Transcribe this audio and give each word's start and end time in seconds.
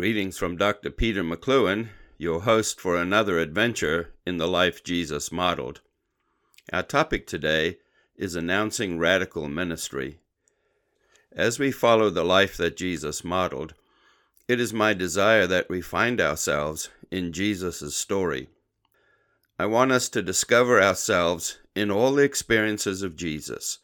Greetings 0.00 0.38
from 0.38 0.56
Dr. 0.56 0.88
Peter 0.88 1.22
McCluen, 1.22 1.90
your 2.16 2.40
host 2.40 2.80
for 2.80 2.96
another 2.96 3.38
adventure 3.38 4.14
in 4.24 4.38
the 4.38 4.48
life 4.48 4.82
Jesus 4.82 5.30
modeled. 5.30 5.82
Our 6.72 6.82
topic 6.82 7.26
today 7.26 7.76
is 8.16 8.34
announcing 8.34 8.98
radical 8.98 9.46
ministry. 9.46 10.18
As 11.30 11.58
we 11.58 11.70
follow 11.70 12.08
the 12.08 12.24
life 12.24 12.56
that 12.56 12.78
Jesus 12.78 13.22
modeled, 13.22 13.74
it 14.48 14.58
is 14.58 14.72
my 14.72 14.94
desire 14.94 15.46
that 15.46 15.68
we 15.68 15.82
find 15.82 16.18
ourselves 16.18 16.88
in 17.10 17.30
Jesus' 17.30 17.94
story. 17.94 18.48
I 19.58 19.66
want 19.66 19.92
us 19.92 20.08
to 20.08 20.22
discover 20.22 20.82
ourselves 20.82 21.58
in 21.76 21.90
all 21.90 22.14
the 22.14 22.24
experiences 22.24 23.02
of 23.02 23.16
Jesus. 23.16 23.80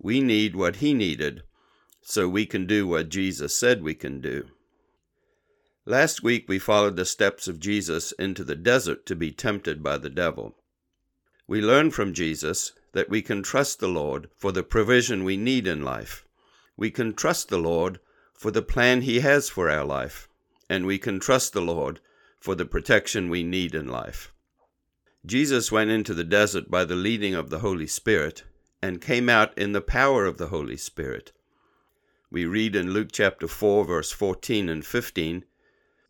We 0.00 0.22
need 0.22 0.56
what 0.56 0.76
he 0.76 0.94
needed 0.94 1.42
so 2.00 2.30
we 2.30 2.46
can 2.46 2.64
do 2.64 2.86
what 2.88 3.10
Jesus 3.10 3.54
said 3.54 3.82
we 3.82 3.94
can 3.94 4.22
do. 4.22 4.46
Last 5.86 6.22
week 6.22 6.46
we 6.46 6.58
followed 6.58 6.96
the 6.96 7.06
steps 7.06 7.48
of 7.48 7.58
Jesus 7.58 8.12
into 8.12 8.44
the 8.44 8.54
desert 8.54 9.06
to 9.06 9.16
be 9.16 9.32
tempted 9.32 9.82
by 9.82 9.96
the 9.96 10.10
devil. 10.10 10.54
We 11.46 11.62
learned 11.62 11.94
from 11.94 12.12
Jesus 12.12 12.72
that 12.92 13.08
we 13.08 13.22
can 13.22 13.42
trust 13.42 13.80
the 13.80 13.88
Lord 13.88 14.28
for 14.36 14.52
the 14.52 14.62
provision 14.62 15.24
we 15.24 15.38
need 15.38 15.66
in 15.66 15.82
life. 15.82 16.26
We 16.76 16.90
can 16.90 17.14
trust 17.14 17.48
the 17.48 17.58
Lord 17.58 17.98
for 18.34 18.50
the 18.50 18.62
plan 18.62 19.02
He 19.02 19.20
has 19.20 19.48
for 19.48 19.70
our 19.70 19.84
life, 19.84 20.28
and 20.68 20.84
we 20.84 20.98
can 20.98 21.18
trust 21.18 21.54
the 21.54 21.62
Lord 21.62 22.00
for 22.38 22.54
the 22.54 22.66
protection 22.66 23.30
we 23.30 23.42
need 23.42 23.74
in 23.74 23.88
life. 23.88 24.32
Jesus 25.24 25.72
went 25.72 25.90
into 25.90 26.12
the 26.12 26.24
desert 26.24 26.70
by 26.70 26.84
the 26.84 26.94
leading 26.94 27.34
of 27.34 27.48
the 27.48 27.60
Holy 27.60 27.86
Spirit 27.86 28.44
and 28.82 29.00
came 29.00 29.30
out 29.30 29.56
in 29.56 29.72
the 29.72 29.80
power 29.80 30.26
of 30.26 30.36
the 30.36 30.48
Holy 30.48 30.76
Spirit. 30.76 31.32
We 32.30 32.44
read 32.44 32.76
in 32.76 32.92
Luke 32.92 33.08
chapter 33.12 33.48
4, 33.48 33.86
verse 33.86 34.12
14 34.12 34.68
and 34.68 34.84
15 34.84 35.44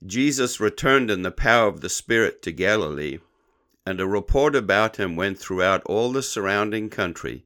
Jesus 0.04 0.60
returned 0.60 1.10
in 1.10 1.22
the 1.22 1.30
power 1.30 1.68
of 1.68 1.82
the 1.82 1.90
Spirit 1.90 2.40
to 2.42 2.52
Galilee, 2.52 3.18
and 3.84 4.00
a 4.00 4.06
report 4.06 4.56
about 4.56 4.96
him 4.96 5.14
went 5.14 5.38
throughout 5.38 5.82
all 5.84 6.12
the 6.12 6.22
surrounding 6.22 6.88
country, 6.88 7.44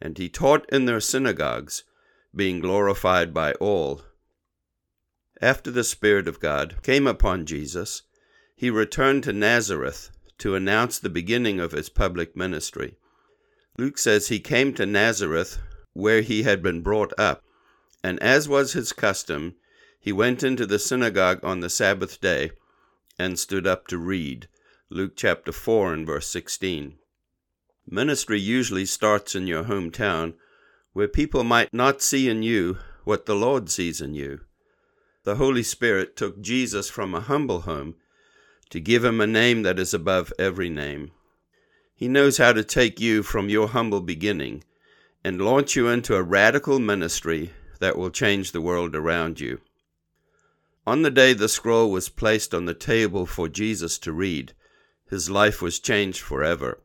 and 0.00 0.16
he 0.16 0.28
taught 0.28 0.68
in 0.70 0.84
their 0.84 1.00
synagogues, 1.00 1.82
being 2.34 2.60
glorified 2.60 3.34
by 3.34 3.52
all. 3.54 4.02
After 5.40 5.70
the 5.70 5.84
Spirit 5.84 6.28
of 6.28 6.40
God 6.40 6.76
came 6.82 7.06
upon 7.06 7.46
Jesus, 7.46 8.02
he 8.54 8.70
returned 8.70 9.24
to 9.24 9.32
Nazareth 9.32 10.10
to 10.38 10.54
announce 10.54 10.98
the 10.98 11.10
beginning 11.10 11.58
of 11.58 11.72
his 11.72 11.88
public 11.88 12.36
ministry. 12.36 12.96
Luke 13.76 13.98
says 13.98 14.28
he 14.28 14.38
came 14.38 14.74
to 14.74 14.86
Nazareth, 14.86 15.58
where 15.92 16.20
he 16.20 16.44
had 16.44 16.62
been 16.62 16.82
brought 16.82 17.12
up, 17.18 17.42
and 18.02 18.20
as 18.22 18.48
was 18.48 18.72
his 18.72 18.92
custom, 18.92 19.56
he 20.04 20.12
went 20.12 20.42
into 20.42 20.66
the 20.66 20.78
synagogue 20.78 21.42
on 21.42 21.60
the 21.60 21.70
Sabbath 21.70 22.20
day 22.20 22.50
and 23.18 23.38
stood 23.38 23.66
up 23.66 23.86
to 23.86 23.96
read. 23.96 24.46
Luke 24.90 25.14
chapter 25.16 25.50
4 25.50 25.94
and 25.94 26.06
verse 26.06 26.28
16. 26.28 26.98
Ministry 27.88 28.38
usually 28.38 28.84
starts 28.84 29.34
in 29.34 29.46
your 29.46 29.64
hometown, 29.64 30.34
where 30.92 31.08
people 31.08 31.42
might 31.42 31.72
not 31.72 32.02
see 32.02 32.28
in 32.28 32.42
you 32.42 32.76
what 33.04 33.24
the 33.24 33.34
Lord 33.34 33.70
sees 33.70 34.02
in 34.02 34.12
you. 34.12 34.40
The 35.22 35.36
Holy 35.36 35.62
Spirit 35.62 36.18
took 36.18 36.42
Jesus 36.42 36.90
from 36.90 37.14
a 37.14 37.20
humble 37.20 37.62
home 37.62 37.94
to 38.68 38.80
give 38.80 39.06
him 39.06 39.22
a 39.22 39.26
name 39.26 39.62
that 39.62 39.78
is 39.78 39.94
above 39.94 40.34
every 40.38 40.68
name. 40.68 41.12
He 41.94 42.08
knows 42.08 42.36
how 42.36 42.52
to 42.52 42.62
take 42.62 43.00
you 43.00 43.22
from 43.22 43.48
your 43.48 43.68
humble 43.68 44.02
beginning 44.02 44.64
and 45.24 45.40
launch 45.40 45.74
you 45.74 45.88
into 45.88 46.14
a 46.14 46.22
radical 46.22 46.78
ministry 46.78 47.52
that 47.80 47.96
will 47.96 48.10
change 48.10 48.52
the 48.52 48.60
world 48.60 48.94
around 48.94 49.40
you. 49.40 49.62
On 50.86 51.02
the 51.02 51.10
day 51.10 51.32
the 51.32 51.48
scroll 51.48 51.90
was 51.90 52.08
placed 52.08 52.52
on 52.54 52.66
the 52.66 52.74
table 52.74 53.24
for 53.24 53.48
Jesus 53.48 53.98
to 54.00 54.12
read, 54.12 54.52
his 55.08 55.30
life 55.30 55.62
was 55.62 55.78
changed 55.80 56.20
forever. 56.20 56.80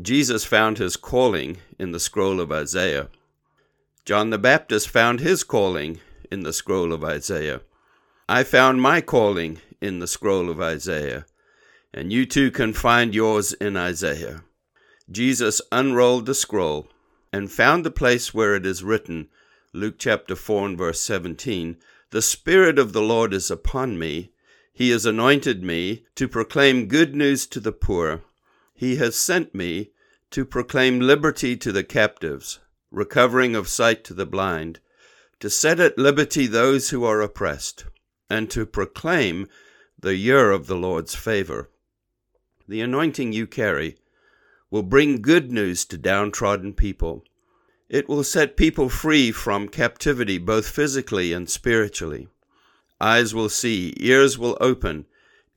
Jesus 0.00 0.44
found 0.44 0.78
his 0.78 0.96
calling 0.96 1.58
in 1.78 1.92
the 1.92 2.00
scroll 2.00 2.40
of 2.40 2.50
Isaiah. 2.50 3.08
John 4.04 4.30
the 4.30 4.38
Baptist 4.38 4.88
found 4.88 5.20
his 5.20 5.44
calling 5.44 6.00
in 6.30 6.42
the 6.42 6.52
scroll 6.52 6.92
of 6.92 7.04
Isaiah. 7.04 7.60
I 8.28 8.42
found 8.42 8.82
my 8.82 9.00
calling 9.00 9.60
in 9.80 10.00
the 10.00 10.08
scroll 10.08 10.50
of 10.50 10.60
Isaiah, 10.60 11.26
and 11.92 12.12
you 12.12 12.26
too 12.26 12.50
can 12.50 12.72
find 12.72 13.14
yours 13.14 13.52
in 13.52 13.76
Isaiah. 13.76 14.42
Jesus 15.10 15.60
unrolled 15.70 16.26
the 16.26 16.34
scroll 16.34 16.88
and 17.32 17.52
found 17.52 17.84
the 17.84 17.90
place 17.90 18.34
where 18.34 18.56
it 18.56 18.66
is 18.66 18.82
written, 18.82 19.28
Luke 19.72 19.96
chapter 19.98 20.34
4 20.34 20.68
and 20.68 20.78
verse 20.78 21.00
17, 21.00 21.76
The 22.14 22.22
Spirit 22.22 22.78
of 22.78 22.92
the 22.92 23.02
Lord 23.02 23.34
is 23.34 23.50
upon 23.50 23.98
me. 23.98 24.30
He 24.72 24.90
has 24.90 25.04
anointed 25.04 25.64
me 25.64 26.06
to 26.14 26.28
proclaim 26.28 26.86
good 26.86 27.16
news 27.16 27.44
to 27.48 27.58
the 27.58 27.72
poor. 27.72 28.22
He 28.72 28.94
has 28.98 29.16
sent 29.16 29.52
me 29.52 29.90
to 30.30 30.44
proclaim 30.44 31.00
liberty 31.00 31.56
to 31.56 31.72
the 31.72 31.82
captives, 31.82 32.60
recovering 32.92 33.56
of 33.56 33.66
sight 33.66 34.04
to 34.04 34.14
the 34.14 34.26
blind, 34.26 34.78
to 35.40 35.50
set 35.50 35.80
at 35.80 35.98
liberty 35.98 36.46
those 36.46 36.90
who 36.90 37.02
are 37.02 37.20
oppressed 37.20 37.86
and 38.30 38.48
to 38.48 38.64
proclaim 38.64 39.48
the 39.98 40.14
year 40.14 40.52
of 40.52 40.68
the 40.68 40.76
Lord's 40.76 41.16
favor. 41.16 41.68
The 42.68 42.80
anointing 42.80 43.32
you 43.32 43.48
carry 43.48 43.98
will 44.70 44.84
bring 44.84 45.20
good 45.20 45.50
news 45.50 45.84
to 45.86 45.98
downtrodden 45.98 46.74
people. 46.74 47.24
It 47.88 48.08
will 48.08 48.24
set 48.24 48.56
people 48.56 48.88
free 48.88 49.30
from 49.30 49.68
captivity, 49.68 50.38
both 50.38 50.68
physically 50.68 51.32
and 51.32 51.48
spiritually. 51.48 52.28
Eyes 53.00 53.34
will 53.34 53.48
see, 53.48 53.92
ears 53.98 54.38
will 54.38 54.56
open, 54.60 55.06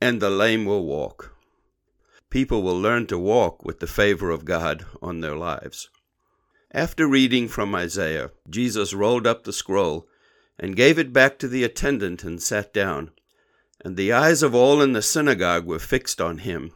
and 0.00 0.20
the 0.20 0.30
lame 0.30 0.64
will 0.64 0.84
walk. 0.84 1.34
People 2.30 2.62
will 2.62 2.78
learn 2.78 3.06
to 3.06 3.18
walk 3.18 3.64
with 3.64 3.80
the 3.80 3.86
favor 3.86 4.30
of 4.30 4.44
God 4.44 4.84
on 5.00 5.20
their 5.20 5.36
lives. 5.36 5.88
After 6.72 7.08
reading 7.08 7.48
from 7.48 7.74
Isaiah, 7.74 8.30
Jesus 8.50 8.92
rolled 8.92 9.26
up 9.26 9.44
the 9.44 9.52
scroll 9.52 10.06
and 10.58 10.76
gave 10.76 10.98
it 10.98 11.14
back 11.14 11.38
to 11.38 11.48
the 11.48 11.64
attendant 11.64 12.24
and 12.24 12.42
sat 12.42 12.74
down. 12.74 13.12
And 13.82 13.96
the 13.96 14.12
eyes 14.12 14.42
of 14.42 14.54
all 14.54 14.82
in 14.82 14.92
the 14.92 15.00
synagogue 15.00 15.64
were 15.64 15.78
fixed 15.78 16.20
on 16.20 16.38
him. 16.38 16.72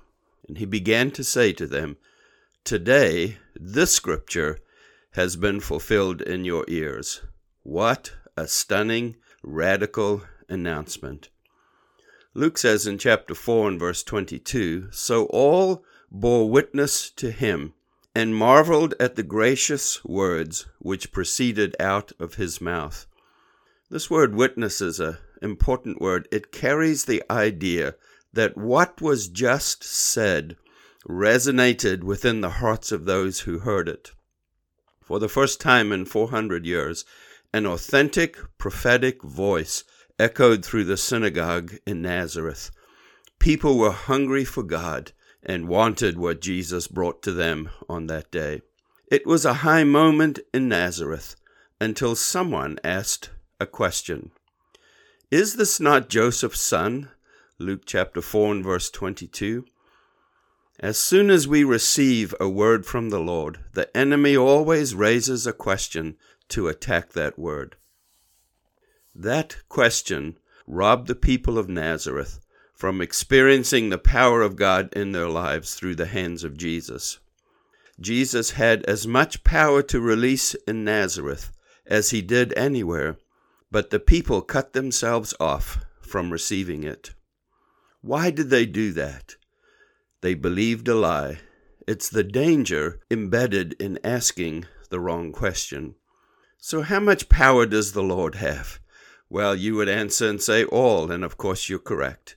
And 0.48 0.56
he 0.56 0.64
began 0.64 1.10
to 1.12 1.24
say 1.24 1.52
to 1.52 1.66
them, 1.66 1.98
Today 2.64 3.36
this 3.54 3.92
scripture 3.92 4.58
has 5.12 5.36
been 5.36 5.60
fulfilled 5.60 6.22
in 6.22 6.44
your 6.44 6.64
ears. 6.68 7.22
What 7.62 8.12
a 8.36 8.48
stunning, 8.48 9.16
radical 9.42 10.22
announcement. 10.48 11.28
Luke 12.34 12.56
says 12.56 12.86
in 12.86 12.96
chapter 12.96 13.34
4 13.34 13.68
and 13.68 13.80
verse 13.80 14.02
22 14.02 14.88
So 14.90 15.26
all 15.26 15.84
bore 16.10 16.48
witness 16.48 17.10
to 17.10 17.30
him 17.30 17.74
and 18.14 18.34
marveled 18.34 18.94
at 18.98 19.16
the 19.16 19.22
gracious 19.22 20.02
words 20.04 20.66
which 20.78 21.12
proceeded 21.12 21.76
out 21.78 22.12
of 22.18 22.34
his 22.34 22.60
mouth. 22.60 23.06
This 23.90 24.10
word 24.10 24.34
witness 24.34 24.80
is 24.80 24.98
an 24.98 25.18
important 25.42 26.00
word. 26.00 26.26
It 26.32 26.52
carries 26.52 27.04
the 27.04 27.22
idea 27.30 27.96
that 28.32 28.56
what 28.56 29.02
was 29.02 29.28
just 29.28 29.84
said 29.84 30.56
resonated 31.06 32.02
within 32.02 32.40
the 32.40 32.50
hearts 32.50 32.92
of 32.92 33.04
those 33.04 33.40
who 33.40 33.58
heard 33.58 33.88
it. 33.88 34.12
For 35.12 35.18
the 35.18 35.28
first 35.28 35.60
time 35.60 35.92
in 35.92 36.06
400 36.06 36.64
years, 36.64 37.04
an 37.52 37.66
authentic 37.66 38.38
prophetic 38.56 39.22
voice 39.22 39.84
echoed 40.18 40.64
through 40.64 40.84
the 40.84 40.96
synagogue 40.96 41.74
in 41.86 42.00
Nazareth. 42.00 42.70
People 43.38 43.76
were 43.76 43.92
hungry 43.92 44.46
for 44.46 44.62
God 44.62 45.12
and 45.42 45.68
wanted 45.68 46.16
what 46.16 46.40
Jesus 46.40 46.88
brought 46.88 47.22
to 47.24 47.32
them 47.32 47.68
on 47.90 48.06
that 48.06 48.30
day. 48.30 48.62
It 49.06 49.26
was 49.26 49.44
a 49.44 49.60
high 49.68 49.84
moment 49.84 50.38
in 50.54 50.70
Nazareth 50.70 51.36
until 51.78 52.16
someone 52.16 52.78
asked 52.82 53.28
a 53.60 53.66
question. 53.66 54.30
Is 55.30 55.56
this 55.56 55.78
not 55.78 56.08
Joseph's 56.08 56.62
son? 56.62 57.10
Luke 57.58 57.82
chapter 57.84 58.22
4 58.22 58.52
and 58.52 58.64
verse 58.64 58.88
22. 58.88 59.66
As 60.80 60.98
soon 60.98 61.30
as 61.30 61.46
we 61.46 61.64
receive 61.64 62.34
a 62.40 62.48
word 62.48 62.86
from 62.86 63.10
the 63.10 63.20
Lord, 63.20 63.60
the 63.74 63.94
enemy 63.96 64.36
always 64.36 64.94
raises 64.94 65.46
a 65.46 65.52
question 65.52 66.16
to 66.48 66.68
attack 66.68 67.12
that 67.12 67.38
word. 67.38 67.76
That 69.14 69.56
question 69.68 70.38
robbed 70.66 71.08
the 71.08 71.14
people 71.14 71.58
of 71.58 71.68
Nazareth 71.68 72.40
from 72.74 73.00
experiencing 73.00 73.90
the 73.90 73.98
power 73.98 74.42
of 74.42 74.56
God 74.56 74.92
in 74.92 75.12
their 75.12 75.28
lives 75.28 75.74
through 75.74 75.94
the 75.94 76.06
hands 76.06 76.42
of 76.42 76.56
Jesus. 76.56 77.20
Jesus 78.00 78.52
had 78.52 78.84
as 78.86 79.06
much 79.06 79.44
power 79.44 79.82
to 79.82 80.00
release 80.00 80.54
in 80.66 80.82
Nazareth 80.82 81.52
as 81.86 82.10
he 82.10 82.22
did 82.22 82.52
anywhere, 82.56 83.18
but 83.70 83.90
the 83.90 84.00
people 84.00 84.40
cut 84.42 84.72
themselves 84.72 85.34
off 85.38 85.84
from 86.00 86.32
receiving 86.32 86.82
it. 86.82 87.14
Why 88.00 88.30
did 88.30 88.50
they 88.50 88.66
do 88.66 88.92
that? 88.94 89.36
They 90.22 90.34
believed 90.34 90.86
a 90.86 90.94
lie. 90.94 91.40
It's 91.88 92.08
the 92.08 92.22
danger 92.22 93.00
embedded 93.10 93.74
in 93.80 93.98
asking 94.04 94.66
the 94.88 95.00
wrong 95.00 95.32
question. 95.32 95.96
So, 96.58 96.82
how 96.82 97.00
much 97.00 97.28
power 97.28 97.66
does 97.66 97.92
the 97.92 98.04
Lord 98.04 98.36
have? 98.36 98.78
Well, 99.28 99.56
you 99.56 99.74
would 99.74 99.88
answer 99.88 100.28
and 100.28 100.40
say 100.40 100.64
all, 100.64 101.10
and 101.10 101.24
of 101.24 101.36
course 101.36 101.68
you're 101.68 101.80
correct. 101.80 102.36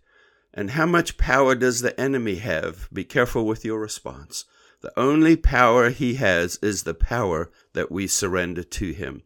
And 0.51 0.71
how 0.71 0.87
much 0.87 1.17
power 1.17 1.53
does 1.53 1.81
the 1.81 1.99
enemy 1.99 2.37
have? 2.37 2.89
Be 2.91 3.03
careful 3.03 3.45
with 3.45 3.63
your 3.63 3.79
response. 3.79 4.45
The 4.81 4.97
only 4.99 5.35
power 5.35 5.91
he 5.91 6.15
has 6.15 6.57
is 6.63 6.83
the 6.83 6.95
power 6.95 7.51
that 7.73 7.91
we 7.91 8.07
surrender 8.07 8.63
to 8.63 8.93
him. 8.93 9.21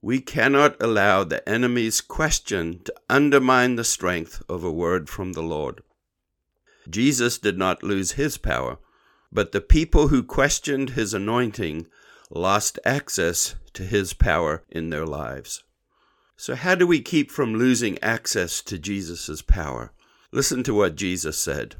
We 0.00 0.20
cannot 0.22 0.82
allow 0.82 1.24
the 1.24 1.46
enemy's 1.46 2.00
question 2.00 2.80
to 2.84 2.94
undermine 3.10 3.76
the 3.76 3.84
strength 3.84 4.42
of 4.48 4.64
a 4.64 4.72
word 4.72 5.10
from 5.10 5.34
the 5.34 5.42
Lord. 5.42 5.82
Jesus 6.88 7.38
did 7.38 7.58
not 7.58 7.82
lose 7.82 8.12
his 8.12 8.38
power, 8.38 8.78
but 9.30 9.52
the 9.52 9.60
people 9.60 10.08
who 10.08 10.22
questioned 10.22 10.90
his 10.90 11.12
anointing 11.12 11.86
lost 12.30 12.78
access 12.84 13.54
to 13.74 13.84
his 13.84 14.12
power 14.12 14.64
in 14.70 14.90
their 14.90 15.06
lives. 15.06 15.64
So, 16.36 16.54
how 16.54 16.74
do 16.74 16.86
we 16.86 17.00
keep 17.00 17.30
from 17.30 17.54
losing 17.54 17.98
access 18.02 18.62
to 18.62 18.78
Jesus' 18.78 19.42
power? 19.42 19.92
Listen 20.30 20.62
to 20.62 20.74
what 20.74 20.94
Jesus 20.94 21.38
said. 21.38 21.76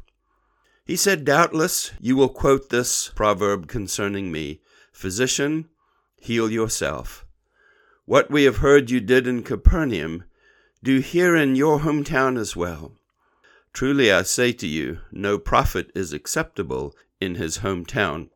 He 0.84 0.96
said, 0.96 1.24
Doubtless 1.24 1.92
you 2.00 2.16
will 2.16 2.28
quote 2.28 2.70
this 2.70 3.08
proverb 3.14 3.68
concerning 3.68 4.32
me 4.32 4.60
Physician, 4.90 5.68
heal 6.20 6.50
yourself. 6.50 7.24
What 8.04 8.30
we 8.30 8.44
have 8.44 8.56
heard 8.56 8.90
you 8.90 9.00
did 9.00 9.26
in 9.26 9.42
Capernaum, 9.42 10.24
do 10.82 11.00
here 11.00 11.36
in 11.36 11.54
your 11.54 11.80
hometown 11.80 12.38
as 12.38 12.56
well. 12.56 12.97
Truly 13.78 14.10
I 14.10 14.22
say 14.22 14.50
to 14.54 14.66
you, 14.66 15.02
no 15.12 15.38
prophet 15.38 15.92
is 15.94 16.12
acceptable 16.12 16.96
in 17.20 17.36
his 17.36 17.58
hometown. 17.58 18.28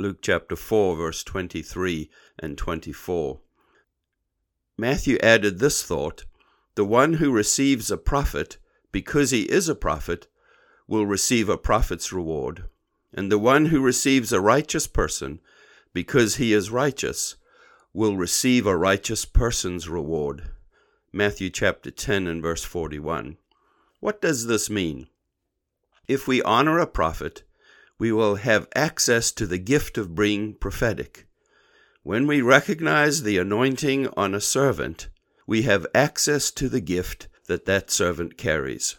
Luke 0.00 0.20
chapter 0.22 0.56
4, 0.56 0.96
verse 0.96 1.22
23 1.22 2.08
and 2.38 2.56
24. 2.56 3.40
Matthew 4.78 5.18
added 5.22 5.58
this 5.58 5.82
thought 5.82 6.24
The 6.76 6.84
one 6.86 7.12
who 7.12 7.30
receives 7.30 7.90
a 7.90 7.98
prophet, 7.98 8.56
because 8.90 9.32
he 9.32 9.42
is 9.42 9.68
a 9.68 9.74
prophet, 9.74 10.28
will 10.88 11.04
receive 11.04 11.50
a 11.50 11.58
prophet's 11.58 12.10
reward. 12.10 12.64
And 13.12 13.30
the 13.30 13.38
one 13.38 13.66
who 13.66 13.82
receives 13.82 14.32
a 14.32 14.40
righteous 14.40 14.86
person, 14.86 15.40
because 15.92 16.36
he 16.36 16.54
is 16.54 16.70
righteous, 16.70 17.36
will 17.92 18.16
receive 18.16 18.66
a 18.66 18.78
righteous 18.78 19.26
person's 19.26 19.90
reward. 19.90 20.52
Matthew 21.12 21.50
chapter 21.50 21.90
10 21.90 22.26
and 22.26 22.40
verse 22.40 22.64
41. 22.64 23.36
What 24.04 24.20
does 24.20 24.48
this 24.48 24.68
mean? 24.68 25.08
If 26.06 26.28
we 26.28 26.42
honor 26.42 26.78
a 26.78 26.86
prophet, 26.86 27.42
we 27.98 28.12
will 28.12 28.34
have 28.34 28.68
access 28.74 29.32
to 29.32 29.46
the 29.46 29.56
gift 29.56 29.96
of 29.96 30.14
being 30.14 30.56
prophetic. 30.56 31.26
When 32.02 32.26
we 32.26 32.42
recognize 32.42 33.22
the 33.22 33.38
anointing 33.38 34.08
on 34.08 34.34
a 34.34 34.42
servant, 34.42 35.08
we 35.46 35.62
have 35.62 35.86
access 35.94 36.50
to 36.50 36.68
the 36.68 36.82
gift 36.82 37.28
that 37.46 37.64
that 37.64 37.90
servant 37.90 38.36
carries. 38.36 38.96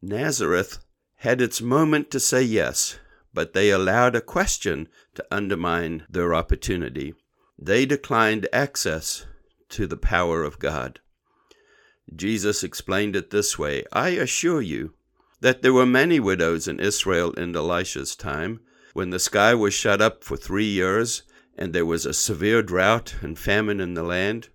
Nazareth 0.00 0.78
had 1.16 1.40
its 1.40 1.60
moment 1.60 2.12
to 2.12 2.20
say 2.20 2.42
yes, 2.44 3.00
but 3.32 3.52
they 3.52 3.70
allowed 3.70 4.14
a 4.14 4.20
question 4.20 4.86
to 5.16 5.26
undermine 5.32 6.06
their 6.08 6.36
opportunity. 6.36 7.14
They 7.58 7.84
declined 7.84 8.46
access 8.52 9.26
to 9.70 9.88
the 9.88 9.96
power 9.96 10.44
of 10.44 10.60
God. 10.60 11.00
Jesus 12.14 12.62
explained 12.62 13.16
it 13.16 13.30
this 13.30 13.58
way 13.58 13.84
I 13.92 14.10
assure 14.10 14.60
you 14.60 14.94
that 15.40 15.62
there 15.62 15.72
were 15.72 15.86
many 15.86 16.20
widows 16.20 16.68
in 16.68 16.80
Israel 16.80 17.32
in 17.32 17.54
Elisha's 17.54 18.16
time, 18.16 18.60
when 18.94 19.10
the 19.10 19.18
sky 19.18 19.54
was 19.54 19.74
shut 19.74 20.00
up 20.00 20.24
for 20.24 20.36
three 20.36 20.66
years, 20.66 21.22
and 21.56 21.72
there 21.72 21.86
was 21.86 22.06
a 22.06 22.14
severe 22.14 22.62
drought 22.62 23.16
and 23.20 23.38
famine 23.38 23.80
in 23.80 23.94
the 23.94 24.02
land. 24.02 24.48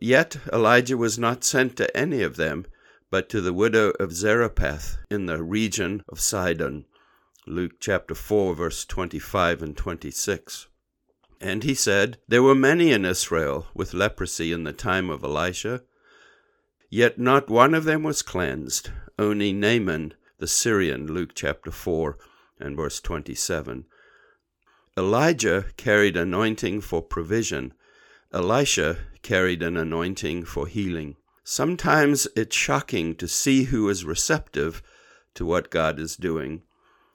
Yet 0.00 0.38
Elijah 0.52 0.96
was 0.96 1.18
not 1.18 1.44
sent 1.44 1.76
to 1.76 1.96
any 1.96 2.22
of 2.22 2.36
them, 2.36 2.66
but 3.10 3.28
to 3.28 3.40
the 3.40 3.52
widow 3.52 3.90
of 4.00 4.14
Zarephath 4.14 4.98
in 5.10 5.26
the 5.26 5.42
region 5.42 6.02
of 6.08 6.20
Sidon. 6.20 6.86
Luke 7.46 7.72
chapter 7.78 8.14
4, 8.14 8.54
verse 8.54 8.84
25 8.84 9.62
and 9.62 9.76
26. 9.76 10.68
And 11.40 11.64
he 11.64 11.74
said, 11.74 12.18
There 12.28 12.42
were 12.42 12.54
many 12.54 12.92
in 12.92 13.04
Israel 13.04 13.66
with 13.74 13.94
leprosy 13.94 14.52
in 14.52 14.64
the 14.64 14.72
time 14.72 15.10
of 15.10 15.22
Elisha 15.22 15.82
Yet 16.94 17.18
not 17.18 17.48
one 17.48 17.72
of 17.72 17.84
them 17.84 18.02
was 18.02 18.20
cleansed, 18.20 18.90
only 19.18 19.50
Naaman 19.50 20.12
the 20.36 20.46
Syrian, 20.46 21.06
Luke 21.06 21.30
chapter 21.34 21.70
4 21.70 22.18
and 22.60 22.76
verse 22.76 23.00
27. 23.00 23.86
Elijah 24.98 25.64
carried 25.78 26.18
anointing 26.18 26.82
for 26.82 27.00
provision. 27.00 27.72
Elisha 28.30 28.98
carried 29.22 29.62
an 29.62 29.78
anointing 29.78 30.44
for 30.44 30.66
healing. 30.66 31.16
Sometimes 31.44 32.28
it's 32.36 32.54
shocking 32.54 33.14
to 33.14 33.26
see 33.26 33.64
who 33.64 33.88
is 33.88 34.04
receptive 34.04 34.82
to 35.32 35.46
what 35.46 35.70
God 35.70 35.98
is 35.98 36.14
doing. 36.14 36.60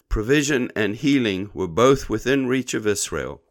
Provision 0.10 0.72
and 0.76 0.96
healing 0.96 1.52
were 1.54 1.68
both 1.68 2.10
within 2.10 2.48
reach 2.48 2.74
of 2.74 2.88
Israel. 2.88 3.44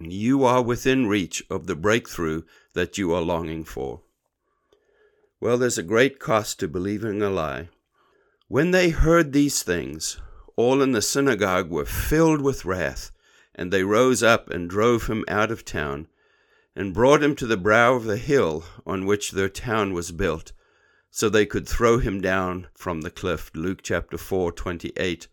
You 0.00 0.42
are 0.42 0.60
within 0.60 1.06
reach 1.06 1.44
of 1.48 1.68
the 1.68 1.76
breakthrough 1.76 2.42
that 2.74 2.98
you 2.98 3.14
are 3.14 3.22
longing 3.22 3.62
for. 3.62 4.02
Well, 5.38 5.58
there's 5.58 5.78
a 5.78 5.82
great 5.82 6.18
cost 6.18 6.60
to 6.60 6.68
believing 6.68 7.20
a 7.20 7.28
lie. 7.28 7.68
When 8.48 8.70
they 8.70 8.88
heard 8.88 9.32
these 9.32 9.62
things, 9.62 10.18
all 10.56 10.80
in 10.80 10.92
the 10.92 11.02
synagogue 11.02 11.68
were 11.70 11.84
filled 11.84 12.40
with 12.40 12.64
wrath, 12.64 13.10
and 13.54 13.70
they 13.70 13.82
rose 13.82 14.22
up 14.22 14.48
and 14.50 14.70
drove 14.70 15.08
him 15.08 15.24
out 15.28 15.50
of 15.50 15.64
town, 15.64 16.08
and 16.74 16.94
brought 16.94 17.22
him 17.22 17.34
to 17.36 17.46
the 17.46 17.56
brow 17.56 17.94
of 17.94 18.04
the 18.04 18.16
hill 18.16 18.64
on 18.86 19.04
which 19.04 19.32
their 19.32 19.48
town 19.48 19.92
was 19.92 20.10
built, 20.10 20.52
so 21.10 21.28
they 21.28 21.44
could 21.44 21.68
throw 21.68 21.98
him 21.98 22.20
down 22.20 22.68
from 22.74 23.02
the 23.02 23.10
cliff. 23.10 23.50
Luke 23.54 23.80
chapter 23.82 24.16
4, 24.16 24.52
28 24.52 25.28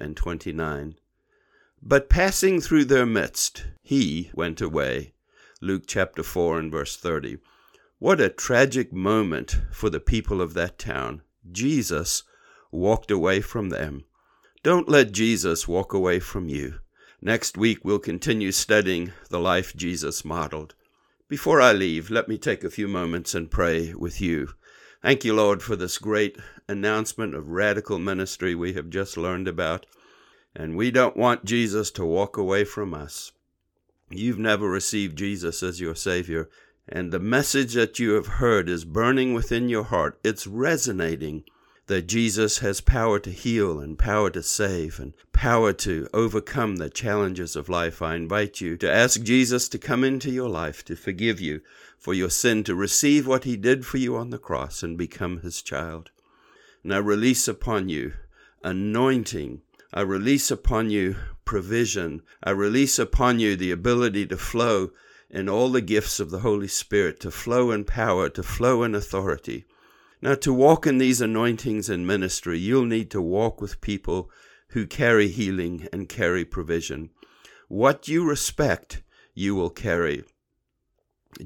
and 0.00 0.16
29. 0.16 0.96
But 1.80 2.08
passing 2.08 2.60
through 2.60 2.86
their 2.86 3.06
midst, 3.06 3.66
he 3.82 4.30
went 4.34 4.60
away. 4.60 5.12
Luke 5.60 5.84
chapter 5.86 6.22
4 6.24 6.58
and 6.58 6.72
verse 6.72 6.96
30. 6.96 7.38
What 8.04 8.20
a 8.20 8.28
tragic 8.28 8.92
moment 8.92 9.62
for 9.72 9.88
the 9.88 9.98
people 9.98 10.42
of 10.42 10.52
that 10.52 10.78
town. 10.78 11.22
Jesus 11.50 12.22
walked 12.70 13.10
away 13.10 13.40
from 13.40 13.70
them. 13.70 14.04
Don't 14.62 14.90
let 14.90 15.12
Jesus 15.12 15.66
walk 15.66 15.94
away 15.94 16.20
from 16.20 16.46
you. 16.50 16.80
Next 17.22 17.56
week, 17.56 17.82
we'll 17.82 17.98
continue 17.98 18.52
studying 18.52 19.14
the 19.30 19.40
life 19.40 19.74
Jesus 19.74 20.22
modeled. 20.22 20.74
Before 21.30 21.62
I 21.62 21.72
leave, 21.72 22.10
let 22.10 22.28
me 22.28 22.36
take 22.36 22.62
a 22.62 22.68
few 22.68 22.88
moments 22.88 23.34
and 23.34 23.50
pray 23.50 23.94
with 23.94 24.20
you. 24.20 24.50
Thank 25.00 25.24
you, 25.24 25.32
Lord, 25.32 25.62
for 25.62 25.74
this 25.74 25.96
great 25.96 26.36
announcement 26.68 27.34
of 27.34 27.48
radical 27.48 27.98
ministry 27.98 28.54
we 28.54 28.74
have 28.74 28.90
just 28.90 29.16
learned 29.16 29.48
about. 29.48 29.86
And 30.54 30.76
we 30.76 30.90
don't 30.90 31.16
want 31.16 31.46
Jesus 31.46 31.90
to 31.92 32.04
walk 32.04 32.36
away 32.36 32.64
from 32.64 32.92
us. 32.92 33.32
You've 34.10 34.38
never 34.38 34.68
received 34.68 35.16
Jesus 35.16 35.62
as 35.62 35.80
your 35.80 35.94
Savior 35.94 36.50
and 36.88 37.12
the 37.12 37.18
message 37.18 37.74
that 37.74 37.98
you 37.98 38.12
have 38.12 38.26
heard 38.26 38.68
is 38.68 38.84
burning 38.84 39.32
within 39.34 39.68
your 39.68 39.84
heart, 39.84 40.18
it's 40.22 40.46
resonating 40.46 41.44
that 41.86 42.06
Jesus 42.06 42.58
has 42.58 42.80
power 42.80 43.18
to 43.18 43.30
heal 43.30 43.78
and 43.78 43.98
power 43.98 44.30
to 44.30 44.42
save 44.42 44.98
and 44.98 45.12
power 45.32 45.72
to 45.72 46.08
overcome 46.14 46.76
the 46.76 46.88
challenges 46.88 47.56
of 47.56 47.68
life, 47.68 48.00
I 48.00 48.14
invite 48.14 48.60
you 48.60 48.76
to 48.78 48.90
ask 48.90 49.22
Jesus 49.22 49.68
to 49.68 49.78
come 49.78 50.02
into 50.02 50.30
your 50.30 50.48
life, 50.48 50.84
to 50.86 50.96
forgive 50.96 51.40
you 51.40 51.60
for 51.98 52.14
your 52.14 52.30
sin, 52.30 52.64
to 52.64 52.74
receive 52.74 53.26
what 53.26 53.44
he 53.44 53.56
did 53.56 53.84
for 53.84 53.98
you 53.98 54.16
on 54.16 54.30
the 54.30 54.38
cross 54.38 54.82
and 54.82 54.96
become 54.96 55.40
his 55.40 55.60
child. 55.60 56.10
I 56.90 56.98
release 56.98 57.48
upon 57.48 57.88
you 57.88 58.14
anointing. 58.62 59.60
I 59.92 60.00
release 60.00 60.50
upon 60.50 60.90
you 60.90 61.16
provision. 61.44 62.22
I 62.42 62.50
release 62.50 62.98
upon 62.98 63.40
you 63.40 63.56
the 63.56 63.70
ability 63.70 64.26
to 64.26 64.36
flow 64.36 64.90
and 65.34 65.50
all 65.50 65.68
the 65.68 65.80
gifts 65.80 66.20
of 66.20 66.30
the 66.30 66.38
Holy 66.38 66.68
Spirit 66.68 67.18
to 67.20 67.30
flow 67.30 67.72
in 67.72 67.84
power, 67.84 68.28
to 68.30 68.42
flow 68.42 68.84
in 68.84 68.94
authority. 68.94 69.64
Now, 70.22 70.36
to 70.36 70.54
walk 70.54 70.86
in 70.86 70.98
these 70.98 71.20
anointings 71.20 71.90
in 71.90 72.06
ministry, 72.06 72.58
you'll 72.58 72.86
need 72.86 73.10
to 73.10 73.20
walk 73.20 73.60
with 73.60 73.80
people 73.80 74.30
who 74.68 74.86
carry 74.86 75.28
healing 75.28 75.88
and 75.92 76.08
carry 76.08 76.44
provision. 76.44 77.10
What 77.68 78.08
you 78.08 78.24
respect, 78.24 79.02
you 79.34 79.54
will 79.54 79.70
carry. 79.70 80.24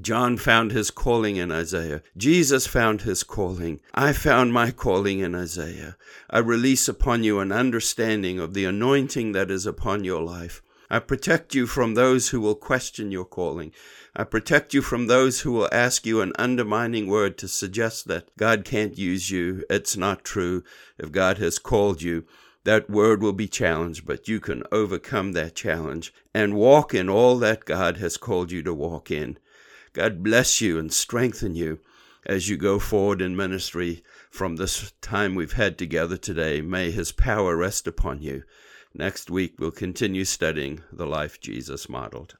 John 0.00 0.36
found 0.36 0.70
his 0.70 0.90
calling 0.90 1.36
in 1.36 1.50
Isaiah. 1.50 2.02
Jesus 2.16 2.66
found 2.66 3.02
his 3.02 3.22
calling. 3.22 3.80
I 3.94 4.12
found 4.12 4.52
my 4.52 4.70
calling 4.70 5.20
in 5.20 5.34
Isaiah. 5.34 5.96
I 6.28 6.38
release 6.40 6.88
upon 6.88 7.24
you 7.24 7.40
an 7.40 7.52
understanding 7.52 8.38
of 8.38 8.52
the 8.52 8.66
anointing 8.66 9.32
that 9.32 9.50
is 9.50 9.64
upon 9.64 10.04
your 10.04 10.22
life. 10.22 10.60
I 10.90 11.00
protect 11.00 11.54
you 11.54 11.66
from 11.66 11.94
those 11.94 12.30
who 12.30 12.40
will 12.40 12.54
question 12.54 13.10
your 13.12 13.26
calling. 13.26 13.72
I 14.16 14.24
protect 14.24 14.72
you 14.72 14.80
from 14.80 15.06
those 15.06 15.40
who 15.40 15.52
will 15.52 15.68
ask 15.70 16.06
you 16.06 16.22
an 16.22 16.32
undermining 16.38 17.08
word 17.08 17.36
to 17.38 17.48
suggest 17.48 18.08
that 18.08 18.30
God 18.38 18.64
can't 18.64 18.96
use 18.96 19.30
you. 19.30 19.64
It's 19.68 19.96
not 19.96 20.24
true. 20.24 20.64
If 20.96 21.12
God 21.12 21.38
has 21.38 21.58
called 21.58 22.00
you, 22.00 22.24
that 22.64 22.88
word 22.88 23.22
will 23.22 23.34
be 23.34 23.48
challenged, 23.48 24.06
but 24.06 24.28
you 24.28 24.40
can 24.40 24.62
overcome 24.72 25.32
that 25.32 25.54
challenge 25.54 26.12
and 26.34 26.54
walk 26.54 26.94
in 26.94 27.08
all 27.08 27.38
that 27.38 27.66
God 27.66 27.98
has 27.98 28.16
called 28.16 28.50
you 28.50 28.62
to 28.62 28.72
walk 28.72 29.10
in. 29.10 29.38
God 29.92 30.22
bless 30.22 30.60
you 30.60 30.78
and 30.78 30.92
strengthen 30.92 31.54
you 31.54 31.80
as 32.26 32.48
you 32.48 32.56
go 32.56 32.78
forward 32.78 33.20
in 33.20 33.36
ministry 33.36 34.02
from 34.30 34.56
this 34.56 34.92
time 35.00 35.34
we've 35.34 35.52
had 35.52 35.78
together 35.78 36.16
today. 36.16 36.60
May 36.60 36.90
His 36.90 37.12
power 37.12 37.56
rest 37.56 37.86
upon 37.86 38.22
you. 38.22 38.42
Next 38.94 39.30
week, 39.30 39.54
we'll 39.58 39.70
continue 39.70 40.24
studying 40.24 40.80
the 40.92 41.06
life 41.06 41.40
Jesus 41.40 41.88
modeled. 41.88 42.36